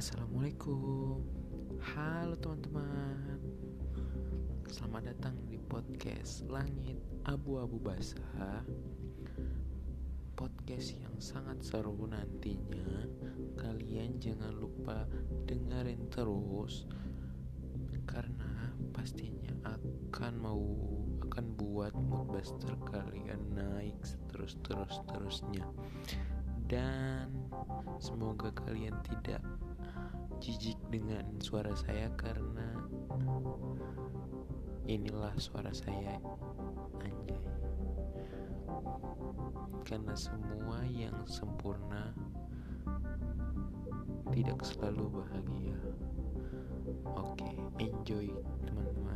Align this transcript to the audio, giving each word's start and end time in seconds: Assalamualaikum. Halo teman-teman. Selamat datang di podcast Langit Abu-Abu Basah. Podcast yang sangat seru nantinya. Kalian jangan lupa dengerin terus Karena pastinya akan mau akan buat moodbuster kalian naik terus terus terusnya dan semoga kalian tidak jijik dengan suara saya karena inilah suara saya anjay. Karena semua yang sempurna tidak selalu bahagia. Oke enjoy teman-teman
Assalamualaikum. 0.00 1.20
Halo 1.92 2.32
teman-teman. 2.40 3.36
Selamat 4.64 5.12
datang 5.12 5.36
di 5.44 5.60
podcast 5.60 6.48
Langit 6.48 6.96
Abu-Abu 7.28 7.76
Basah. 7.76 8.64
Podcast 10.32 10.96
yang 10.96 11.12
sangat 11.20 11.60
seru 11.60 11.92
nantinya. 12.08 13.12
Kalian 13.60 14.16
jangan 14.16 14.56
lupa 14.56 15.04
dengerin 15.44 16.08
terus 16.08 16.88
Karena 18.08 18.72
pastinya 18.96 19.52
akan 19.68 20.32
mau 20.40 20.64
akan 21.28 21.44
buat 21.60 21.92
moodbuster 21.92 22.72
kalian 22.88 23.52
naik 23.52 24.00
terus 24.32 24.56
terus 24.64 24.96
terusnya 25.12 25.68
dan 26.70 27.09
semoga 27.98 28.54
kalian 28.54 28.94
tidak 29.02 29.42
jijik 30.40 30.78
dengan 30.88 31.26
suara 31.42 31.74
saya 31.74 32.08
karena 32.16 32.78
inilah 34.86 35.34
suara 35.36 35.74
saya 35.74 36.22
anjay. 37.02 37.42
Karena 39.82 40.14
semua 40.14 40.86
yang 40.86 41.18
sempurna 41.26 42.14
tidak 44.30 44.62
selalu 44.62 45.18
bahagia. 45.18 45.78
Oke 47.18 47.58
enjoy 47.82 48.30
teman-teman 48.62 49.09